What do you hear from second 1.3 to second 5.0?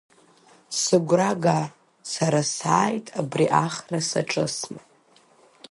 га, сара сааит абри ахра саҿысны.